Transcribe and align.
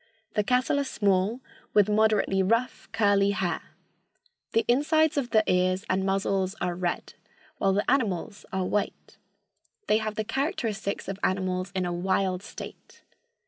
The 0.33 0.43
cattle 0.43 0.79
are 0.79 0.83
small, 0.83 1.41
with 1.75 1.87
moderately 1.87 2.41
rough, 2.41 2.89
curly 2.91 3.29
hair. 3.37 3.61
The 4.53 4.65
insides 4.67 5.15
of 5.15 5.29
the 5.29 5.43
ears 5.45 5.85
and 5.91 6.03
muzzles 6.03 6.55
are 6.59 6.73
red, 6.73 7.13
while 7.59 7.73
the 7.73 7.87
animals 7.91 8.43
are 8.51 8.65
white. 8.65 9.17
They 9.85 9.99
have 9.99 10.15
the 10.15 10.23
characteristics 10.23 11.07
of 11.07 11.19
animals 11.23 11.71
in 11.75 11.85
a 11.85 11.93
wild 11.93 12.41
state. 12.41 13.03